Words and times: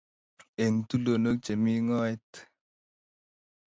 Eng' 0.63 0.85
tulonok 0.89 1.37
che 1.45 1.53
mi 1.63 1.73
ng'oet; 1.85 2.31